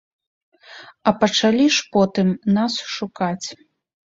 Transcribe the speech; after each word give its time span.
А 1.11 1.13
пачалі 1.23 1.67
ж 1.75 1.85
потым 1.97 2.27
нас 2.59 2.73
шукаць. 2.97 3.47